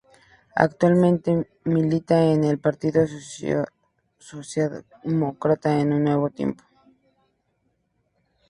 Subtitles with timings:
[0.55, 3.05] Actualmente milita en el partido
[4.17, 6.63] socialdemócrata Un Nuevo Tiempo.